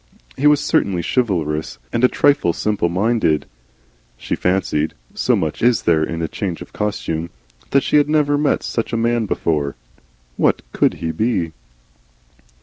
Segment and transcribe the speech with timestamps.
[0.35, 3.45] He was certainly chivalrous, and a trifle simpleminded.
[4.17, 7.29] She fancied (so much is there in a change of costume)
[7.69, 9.75] that she had never met with such a man before.
[10.37, 11.51] What COULD he be?